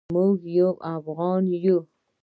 موږ 0.15 0.37
یو 0.57 0.71
افغان 0.95 1.43
یو. 1.63 1.77